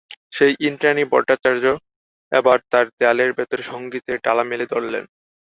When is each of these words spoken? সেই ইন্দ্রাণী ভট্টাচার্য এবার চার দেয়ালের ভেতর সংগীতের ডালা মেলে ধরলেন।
সেই 0.33 0.53
ইন্দ্রাণী 0.67 1.03
ভট্টাচার্য 1.11 1.65
এবার 2.31 2.57
চার 2.71 2.85
দেয়ালের 2.91 3.31
ভেতর 3.37 3.59
সংগীতের 3.71 4.17
ডালা 4.25 4.43
মেলে 4.51 4.65
ধরলেন। 4.73 5.03